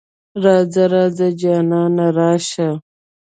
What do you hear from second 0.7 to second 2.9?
ـ راځه جانانه راشه.